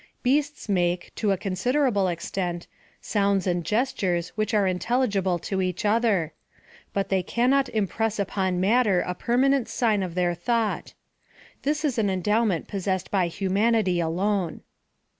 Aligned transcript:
Beasts 0.23 0.67
make, 0.67 1.13
to 1.13 1.31
a 1.31 1.37
con 1.37 1.51
siderable 1.51 2.11
extent, 2.11 2.65
sounds 3.01 3.45
and 3.45 3.63
gestures 3.63 4.29
which 4.29 4.51
are 4.51 4.65
intelligible 4.65 5.37
to 5.37 5.61
each 5.61 5.85
other; 5.85 6.33
but 6.91 7.09
they 7.09 7.21
cannot 7.21 7.69
impress 7.69 8.17
upon 8.17 8.59
matter 8.59 9.01
a 9.01 9.13
permanent 9.13 9.67
si<^n 9.67 10.03
of 10.03 10.15
their 10.15 10.33
thought 10.33 10.95
This 11.61 11.85
is 11.85 11.99
an 11.99 12.09
endowment 12.09 12.67
possessed 12.67 13.11
by 13.11 13.27
humanity 13.27 13.99
alone. 13.99 14.61